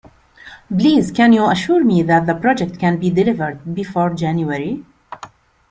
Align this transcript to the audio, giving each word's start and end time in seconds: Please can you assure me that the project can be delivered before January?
Please 0.67 1.11
can 1.11 1.31
you 1.31 1.47
assure 1.47 1.83
me 1.83 2.01
that 2.01 2.25
the 2.25 2.33
project 2.33 2.79
can 2.79 2.97
be 2.97 3.11
delivered 3.11 3.75
before 3.75 4.09
January? 4.15 4.83